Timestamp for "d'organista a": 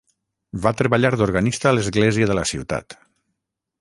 1.21-1.73